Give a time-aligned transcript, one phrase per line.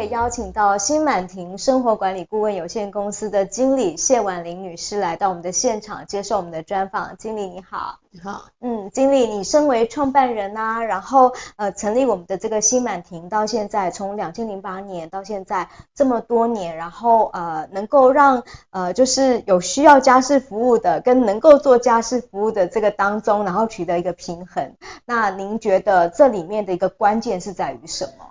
[0.00, 7.18] 可以邀请到新满庭生活管理顾问有限公司的经理谢婉玲女士来到我们的现场接受我们的专访。
[7.18, 24.72] 经理你好，你好，嗯，经理你身为创办人啊，然后呃成立我们的这个新满庭到现在，从两千零八年到现在这么多年，然后呃能够让呃就是有需要家事服务的跟能够做家事服务的这个当中，然后取得一个平衡。
[25.04, 28.24] 那您觉得这里面的一个关键是在于什么？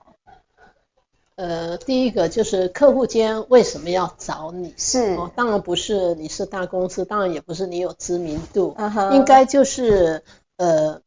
[1.40, 4.74] 呃，第一个就是客户间为什么要找你？
[4.76, 9.14] 是，哦，当然不是你是大公司，当然也不是你有知名度，uh -huh.
[9.14, 10.22] 应该就是
[10.58, 11.02] 呃，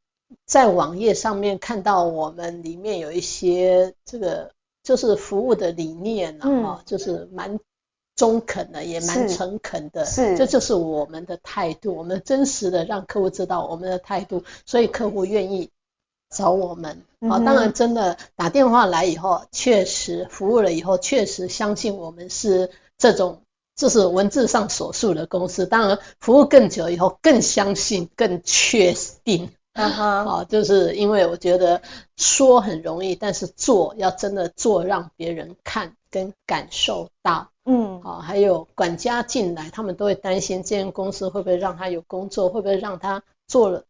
[0.47, 7.61] 在网页上面看到我们里面有一些这个就是服务的理念啊，嗯，就是蛮
[8.17, 15.69] 中肯的，也蛮诚恳的，是，这就是我们的态度，我们真实的让客户知道我们的态度，所以客户愿意。
[16.33, 23.43] 找我们啊，当然真的打电话来以后，确实服务了以后，确实相信我们是这种，
[23.77, 25.67] 这是文字上所述的公司。
[25.67, 29.51] 当然服务更久以后，更相信，更确定。
[29.75, 31.81] 啊哈，啊，就是因为我觉得
[32.17, 37.49] 说很容易，但是做要真的做，让别人看跟感受到。
[37.65, 43.85] 嗯，好，还有管家进来，他们都会担心这间公司会不会让他有工作，会不会让他做了。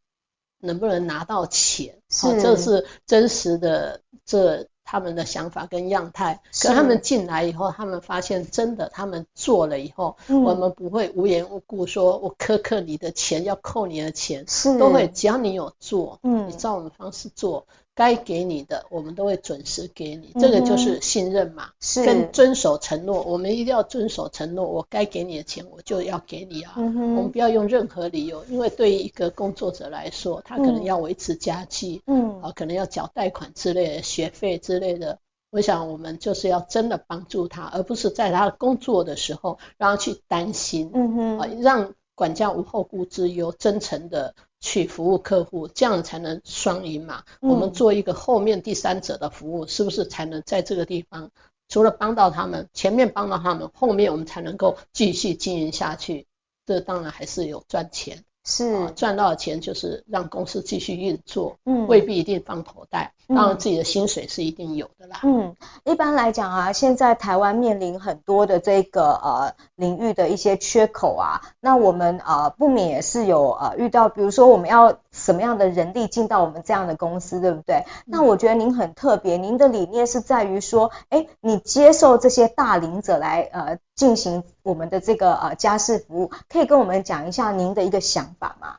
[0.62, 1.98] 能不能拿到钱？
[2.20, 6.40] 好，这是真实的，这他们的想法跟样态。
[6.62, 17.66] 可他们进来以后，他们发现真的，他们做了以后，嗯、我们不会无缘无故说我苛刻你的钱，要扣你的钱，是都会，只要你有做，嗯，你照我们方式做。
[17.94, 23.22] 该给你的，我们都会准时给你，这个就是信任嘛，是跟遵守承诺。
[23.22, 26.74] 我们一定要遵守承诺，我该给你的钱，我就要给你啊。
[26.76, 35.18] 嗯，我们不要用任何理由，因为对于一个工作者来说，他可能要维持家计，嗯，啊，可能要缴贷款之类的学费之类的。
[35.50, 44.34] 我想我们就是要真的帮助他，而不是在他工作的时候让他去担心，嗯哼，啊，让管家无后顾之忧，真诚的。
[44.64, 47.24] 去服务客户，这样才能双赢嘛。
[47.40, 51.32] 我们做一个后面第三者的服务，是不是才能在这个地方，
[51.68, 56.28] 除了帮到他们，前面帮到他们，后面我们才能够继续经营下去。
[56.64, 58.22] 这当然还是有赚钱。
[58.52, 65.20] 是赚到的钱就是让公司继续运作，嗯，未必一定放口袋，当然自己的薪水是一定有的啦。
[65.22, 74.98] 嗯，一般来讲啊，现在台湾面临很多的这个呃领域的一些缺口啊，那我们呃不免也是有呃遇到，比如说我们要。
[75.12, 77.84] 什么样的人力进到我们这样的公司，对不对？
[78.06, 88.78] 那我觉得您很特别，您的理念是在于说，哎，你接受这些大领者来呃进行我们的这个呃家事服务，可以跟我们讲一下您的一个想法吗？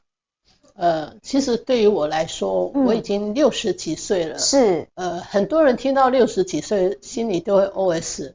[0.76, 8.34] 呃，其实对于我来说，嗯、我已经六十几岁了，是呃很多人听到六十几岁，心里都会 OS，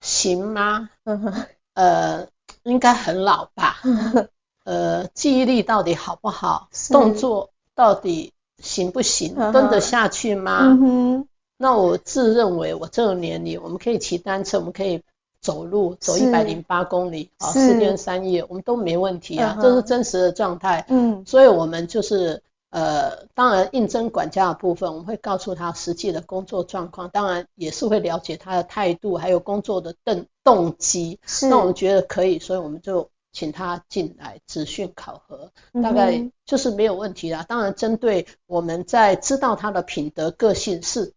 [0.00, 0.90] 行吗？
[1.74, 2.26] 呃，
[2.64, 3.76] 应该很老吧？
[4.66, 6.68] 呃，记忆力到底好不好？
[6.90, 9.36] 动作到底行不行？
[9.52, 10.58] 蹲得下去吗？
[10.62, 11.28] 嗯哼。
[11.56, 15.02] 那我自认为我这个年龄，我们可以骑单车，我们可以
[15.40, 20.84] 走路，走一百零八公里啊，四天三夜，我们都没问题啊，这是真实的状态。
[20.88, 21.24] 嗯。
[21.26, 31.18] 所以我们就是呃，当然应征管家的部分，我们会告诉他实际的工作状况，当然也是会了解他的态度，还有工作的动动机。
[31.24, 31.48] 是。
[31.48, 33.08] 那我们觉得可以，所以我们就。
[33.32, 37.44] 请他进来质询考核，大概就是没有问题啦。
[37.46, 41.12] 当然，针对我们在知道他的品德个性是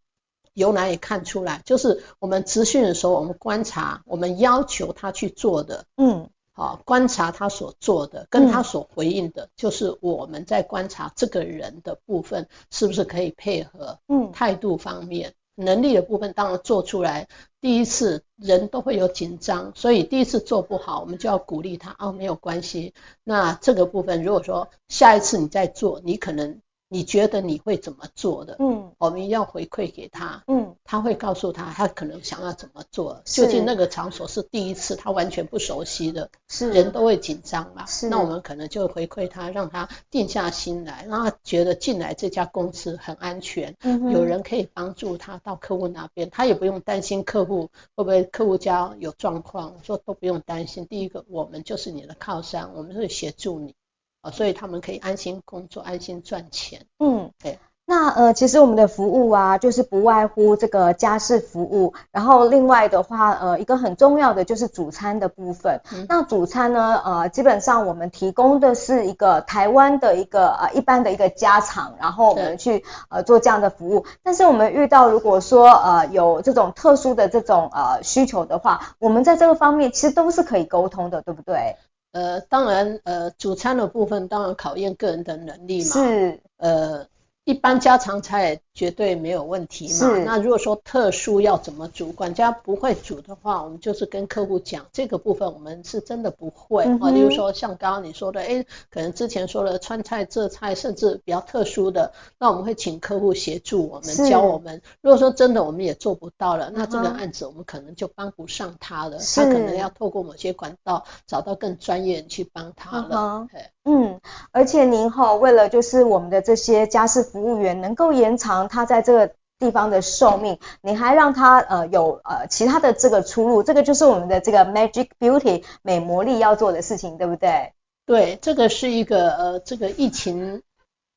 [0.54, 15.34] 由哪里看出来，就是我们质询的时候，我们观察，我们要求他去做的，嗯，好，观察他所做的，跟他所回应的，就是我们在观察这个人的部分是不是可以配合，嗯，态度方面。
[15.56, 17.28] 能力的部分当然做出来，
[17.60, 22.94] 第一次人都会有紧张，所以第一次做不好，我们就要鼓励他哦，没有关系。
[23.25, 26.62] 那这个部分如果说下一次你再做，你可能。
[26.89, 28.56] 你觉得你会怎么做的？
[28.59, 30.44] 嗯，我们要回馈给他。
[30.47, 33.21] 嗯，他会告诉他，他可能想要怎么做。
[33.25, 37.86] 究竟那个场所是第一次，他完全不熟悉的，是人都会紧张嘛？
[37.86, 38.09] 是。
[38.09, 50.88] 那我们可能就回馈他，让他定下心来，让他觉得进来这家公司很安全，嗯，有人可以帮助他到客户那边，他也不用担心客户会不会客户家有状况，说都不用担心。
[50.88, 53.75] 第一个，我们就是你的靠山，我们会协助你。
[54.21, 56.86] 啊，所以他们可以安心工作，安心赚钱。
[57.00, 57.60] 嗯，对。
[57.86, 65.81] 那呃，其实我们的服务啊，就是不外乎这个家事服务，然后另外的话，呃，一个很重要的就是主餐的部分。
[65.92, 74.06] 嗯、那主餐呢，呃，基本上我们提供的是一个台湾的一个呃一般的一个家常，然后我们去呃做这样的服务。
[74.21, 81.75] 但是我们遇到如果说呃有这种特殊的这种呃需求的话，我们在这个方面其实都是可以沟通的，对不对？
[82.11, 85.89] 呃，当然，呃，主餐的部分当然考验个人的能力嘛。
[85.91, 87.07] 是，呃。
[87.45, 90.18] 一般家常菜绝对没有问题嘛。
[90.20, 96.98] 那如果说特殊要怎么煮，管家不会煮的话，我们就是跟客户讲这个部分，我们是真的不会啊。
[97.02, 104.81] 嗯、例如说像刚刚你说的，哎，可能之前说的川菜、浙菜，甚至比较特殊的，那我们会请客户协助我们，教我们。
[105.02, 109.18] 如果说真的我们也做不到了，那这个案子我们可能就帮不上他了。
[109.36, 113.46] 他可能要透过某些管道找到更专业人去帮他了。
[113.84, 114.22] 嗯，
[114.52, 127.74] 而且您哈，为了就是我们的这些家事服务员能够延长他在这个地方的寿命，你还让他呃有呃其他的这个出路，这个就是我们的这个 Magic Beauty 美魔力要做的事情，对不对？
[128.06, 130.62] 对，这个是一个呃这个疫情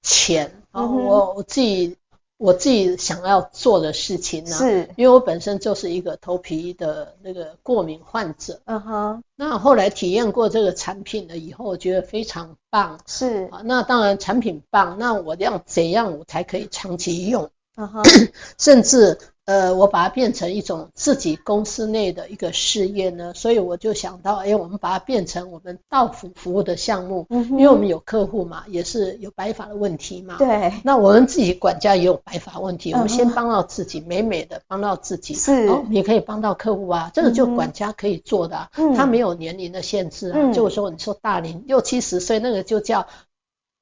[0.02, 1.96] 前啊，我我自己。
[2.42, 4.88] 我自己想要做的事情呢，是。
[4.96, 13.48] 因为我本身就是一个头皮的那个过敏患者，嗯哼，那后来体验过这个产品了以后，我觉得非常棒，是。
[13.52, 18.02] 啊，那当然产品棒，那我要怎样我才可以长期用，嗯哼，
[18.58, 19.18] 甚至。
[19.44, 43.06] 呃，我把它变成一种自己公司内的一个事业呢，所以我就想到，哎，我们把它变成我们到府服务的项目，嗯，因为我们有客户嘛，也是有白发的问题嘛，对，那我们自己管家也有白发问题，嗯，我们先帮到自己，美美的帮到自己，是，哦，也可以帮到客户啊，这个就管家可以做的，啊，嗯，他没有年龄的限制啊，嗯，就是说你说大龄六七十岁那个就叫。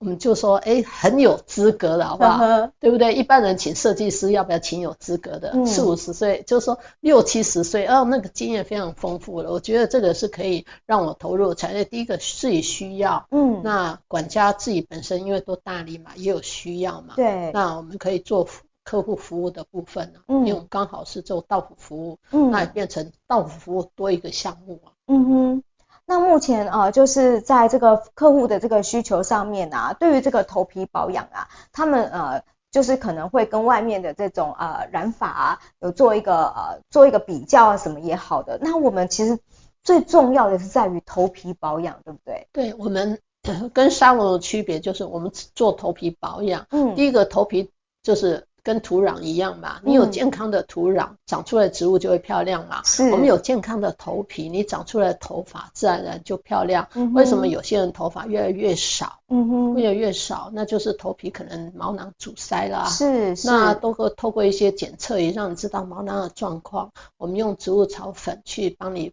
[0.00, 2.38] 我们就说，哎，很有资格了，好不好？
[2.80, 3.14] 对不对？
[3.14, 5.66] 一般人请设计师，要不要请有资格的？
[5.66, 9.52] 四五十岁，就是说六七十岁，哦，那个经验非常丰富了。
[9.52, 11.84] 我觉得这个是可以让我投入产业。
[11.84, 17.50] 第一个自己需要，嗯，那管家自己本身因为都大力嘛，也有需要嘛，对。
[17.52, 18.48] 那我们可以做
[18.82, 25.62] 客户服务的部分因为我们刚好是做到府服务，嗯，那也变成到府服务多一个项目啊，嗯哼。
[26.10, 32.42] 那目前啊、呃，就是在这个客户的这个需求上面啊，对于这个头皮保养啊，他们呃，
[32.72, 38.58] 就是可能会跟外面的这种呃染发啊，有做一个呃做一个比较啊，什么也好的。
[38.60, 39.38] 那我们其实
[39.84, 42.48] 最重要的是在于头皮保养，对不对？
[42.52, 43.20] 对，我们
[43.72, 47.70] 跟沙龙的区别就是我们做头皮保养，嗯，第一个头皮
[48.02, 48.48] 就是。
[48.62, 52.82] 跟土壤一样嘛，你有健康的土壤，嗯、长出来的植物就会漂亮嘛。
[52.84, 56.88] 是，我们有健康的头皮，你长出来的头发自然而然就漂亮。
[56.94, 59.20] 嗯、为什么有些人头发越来越少？
[59.28, 62.86] 嗯哼，越来越少，那就是头皮可能毛囊阻塞啦。
[62.86, 66.92] 是，是，那都会透过一些检测仪让你知道毛囊的状况。
[67.16, 69.12] 我们用植物草粉去帮你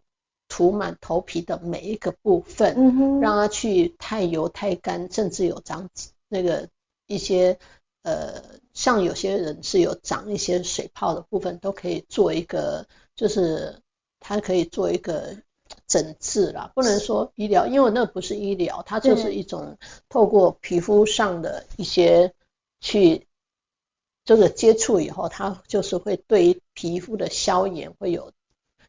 [0.49, 5.89] 涂满头皮的每一个部分，嗯，让它去太油太干，甚至有长
[6.27, 6.67] 那个
[7.05, 7.57] 一些。
[8.03, 8.41] 呃，
[8.77, 12.85] 像有些人是有长一些水泡的部分，都可以做一个，
[13.15, 13.81] 就是
[14.19, 15.35] 它可以做一个
[15.87, 19.79] 整治啦，不能说医疗，因为那不是医疗，它就是一种
[20.09, 22.35] 透过皮肤上的一些
[22.79, 23.25] 去
[24.23, 28.31] 这个接触以后，它就是会对于皮肤的消炎会有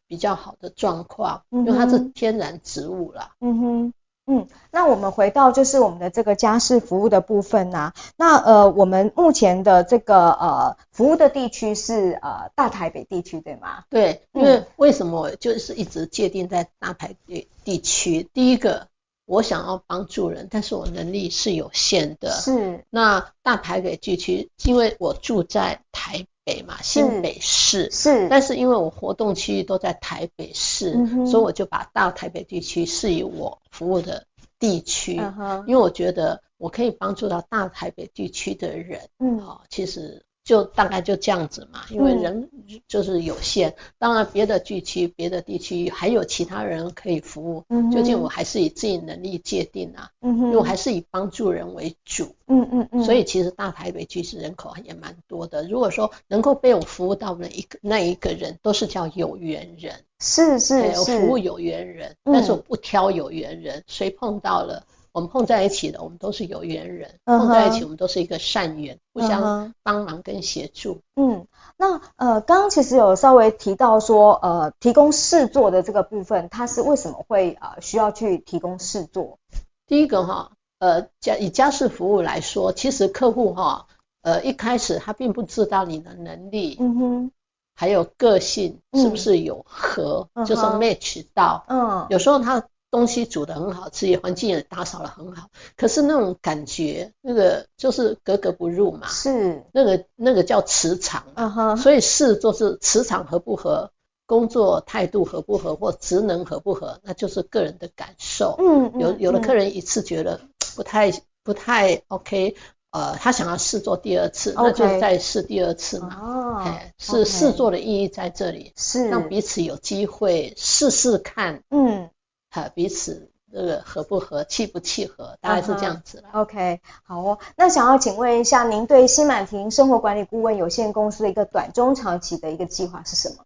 [0.05, 3.35] 比较好的状况，因为它是天然植物啦。
[3.39, 3.93] 嗯哼。
[4.31, 7.93] 嗯，那我们回到就是我们的这个家事服务的部分呐、啊。
[8.15, 13.85] 那呃，我们目前的这个呃服务的地区是呃大台北地区，对吗？
[13.89, 18.21] 对，因为为什么就是一直界定在大台北地区？
[18.21, 18.87] 嗯、第一个，
[19.25, 22.29] 我想要帮助人，但是我能力是有限的。
[22.29, 22.85] 是。
[22.91, 27.91] 那大台北地区，因为我住在台北嘛，新北市。
[27.91, 28.27] 是。
[28.29, 33.59] 但是因为我活动区域都在台北市，嗯、所以我就把大台北地区视为我。
[33.71, 34.25] 服务的
[34.59, 35.63] 地区，uh.
[35.65, 40.25] 因为我觉得我可以帮助到大台北地区的人，嗯，好，其实。
[40.49, 42.49] 就大概就这样子嘛，因为人
[42.87, 43.69] 就是有限。
[43.69, 47.63] 嗯、当然，别的地区、别的地区还有其他人可以服务。
[47.69, 50.09] 嗯，究竟我还是以自己能力界定啊。
[50.21, 52.33] 嗯哼，因为我还是以帮助人为主。
[52.47, 53.03] 嗯嗯嗯。
[53.03, 55.67] 所以其实大台北其实人口也蛮多的。
[55.67, 59.93] 如果说能够被我服务到那一个那一个人，都是叫有缘人。
[60.19, 60.99] 是是是。
[60.99, 64.83] 我服务有缘人，但是我不挑有缘人，谁碰到了。
[65.11, 67.39] 我们碰在一起的，我们都是有缘人，uh -huh.
[67.39, 71.01] 碰在一起，我们都是一个善缘，互相帮忙跟协助。
[71.15, 71.47] 嗯，
[71.77, 79.39] 那呃，刚刚其实有稍微提到说，呃，提供试做的这个部分，它是为什么会呃需要去提供试做？
[79.87, 83.87] 第一个哈，呃，家以家事服务来说，其实客户哈，
[84.21, 87.31] 呃一开始他并不知道你的能力，嗯哼，
[87.75, 92.63] 还有个性是不是有合，嗯、就是 match 到，嗯，有时候他。
[92.91, 99.07] 东西煮得很好吃，也环境也打扫得很好，可是那种感觉，那个就是格格不入嘛。
[99.07, 101.23] 是，那个那个叫磁场。
[101.35, 101.77] 嗯哼。
[101.77, 103.91] 所以事就是磁场合不合，
[104.25, 108.55] 工作态度合不合，或职能合不合，那就是个人的感受。
[108.57, 108.99] 嗯，嗯。
[108.99, 110.39] 有有的客人一次觉得
[110.75, 111.11] 不太
[111.43, 112.55] 不太 OK，
[112.91, 116.17] 呃，他想要试做第二次，那就再试第二次嘛。
[116.19, 116.55] 哦。
[116.65, 121.61] 哎，是试做的意义在这里，是让彼此有机会试试看。
[121.69, 122.09] 嗯。
[122.51, 126.29] 哈，彼此那个合不合，契不契合，大概是这样子了。
[126.31, 126.41] Uh-huh.
[126.41, 127.39] OK，好哦。
[127.55, 133.45] 那想要请问一下，您对新满庭生活管理顾问有限公司的一个短中长期的一个计划是什么？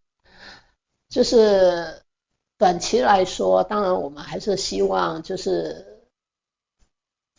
[1.10, 2.04] 就是
[2.58, 6.06] 短期来说，当然我们还是希望就是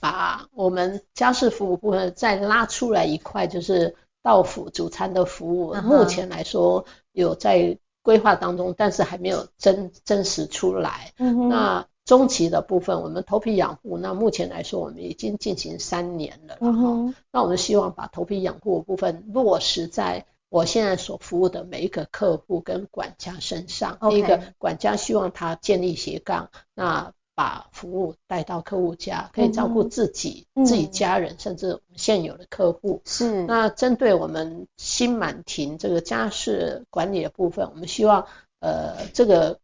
[0.00, 5.74] 把我们家事服务部分再拉出来一块，就是到府主餐的服务。
[5.74, 5.82] Uh-huh.
[5.82, 7.78] 目前来说有在。
[8.04, 11.12] 规划当中，但是还没有真真实出来。
[11.18, 11.48] 嗯。
[11.48, 16.58] 那中期的部分，我们头皮养护，那目前来说，我们已经进行三年了。
[16.60, 17.14] 嗯哼。
[17.32, 23.98] 那我们希望把头皮养护的部分落实在我现在所服务的每一个客户跟管家身上。
[24.10, 26.50] 第一个，管家希望他建立斜杠。
[26.74, 33.02] 那把服务带到客户家，可以照顾自己、嗯、自己家人，甚至现有的客户。
[33.04, 33.42] 是。
[33.44, 38.26] 那针对我们新满庭这个家事管理的部分，我们希望
[38.60, 39.58] 呃这个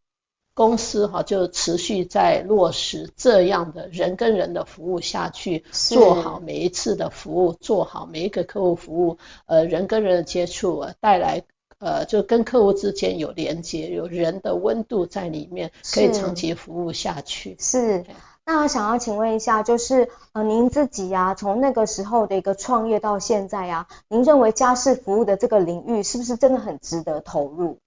[0.55, 11.45] 公司哈就持续在落实这样的人跟人的服务下去，做好每一次的服务，做好每一个客户服务，呃人跟人的接触带来。
[11.81, 17.57] 呃，就跟客户之间有连接，有人的温度在里面，可以长期服务下去。
[17.59, 18.05] 是，
[18.45, 27.79] 那我想要请问一下，就是呃，您自己呀、啊，从那个时候的一个创业到现在呀、啊，您认为家事服务的这个领域是不是真的很值得投入？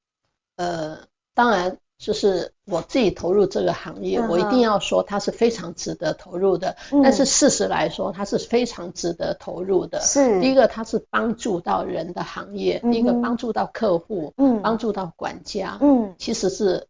[0.58, 0.98] 呃，
[1.34, 1.78] 当然。
[2.04, 6.76] 就是我自己投入这个行业，嗯、我一定要说它是非常值得投入的。
[6.92, 10.02] 嗯、但是事实来说，它是非常值得投入的。
[10.02, 16.88] 是，第一个它是帮助到人的行业，嗯、第一个帮助到客户，嗯，帮助到管家，嗯，其实是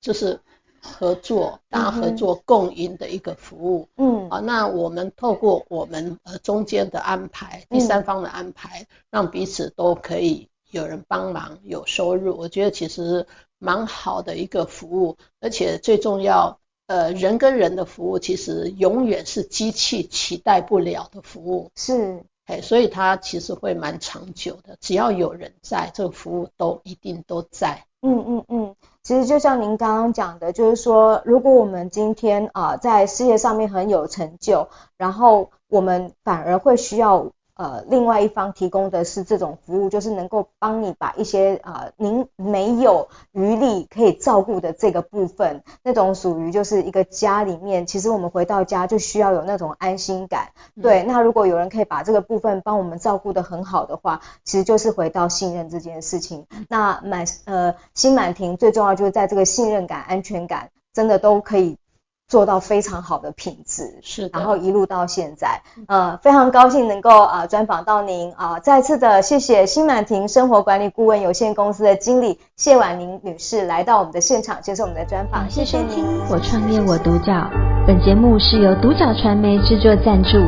[0.00, 0.40] 就是
[0.80, 12.34] 合作，大家合作共赢的一个服务，嗯，啊，那我们透过我们呃中间的安排，第三方的安排，嗯、让彼此都可以有人帮忙，有收入。
[12.38, 13.26] 我觉得其实。
[13.64, 21.70] 蛮好的一个服务，而且最重要，呃，人跟人的服务其实永远是机器取代不了的服务。
[21.74, 27.86] 是，哎，所以它其实会蛮长久的，只要有人在，这个服务都一定都在。
[28.02, 34.68] 嗯嗯嗯，其实就像您刚刚讲的，就是说，如果我们今天啊、呃、在事业上面很有成就，
[34.98, 37.32] 然后我们反而会需要。
[37.56, 50.48] 呃，另外一方提供的是这种服务，就是能够帮你把一些呃您没有余力可以照顾的这个部分，那种属于就是一个家里面，其实我们回到家就需要有那种安心感。
[50.74, 56.46] 嗯、对，那如果有人可以把这个部分帮我们照顾得很好的话，其实就是回到信任这件事情。
[56.68, 61.78] 那满呃新满庭最重要就是在这个信任感、安全感，真的都可以。
[62.26, 76.04] 做到非常好的品质，是，然后一路到现在，呃，非常高兴能够呃专访到您啊、呃，再次的谢谢新满庭生活管理顾问有限公司的经理谢婉宁女士来到我们的现场接受我们的专访，谢谢您。
[76.30, 77.48] 我创业我独角，
[77.86, 80.38] 本节目是由独角传媒制作赞助，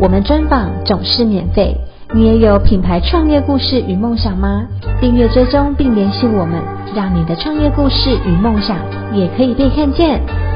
[0.00, 1.76] 我们专访总是免费。
[2.14, 4.64] 你也有品牌创业故事与梦想吗？
[5.00, 6.62] 订阅追踪并联系我们，
[6.94, 8.78] 让你的创业故事与梦想
[9.12, 10.55] 也可以被看见。